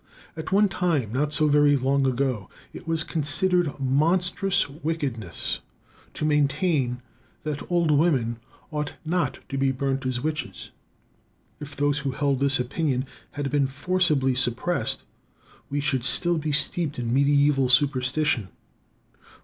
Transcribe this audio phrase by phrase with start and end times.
[0.35, 5.59] At one time not so very long ago it was considered monstrous wickedness
[6.15, 7.03] to maintain
[7.43, 8.39] that old women
[8.71, 10.71] ought not to be burnt as witches.
[11.59, 15.03] If those who held this opinion had been forcibly suppressed,
[15.69, 18.47] we should still be steeped in medieval superstition.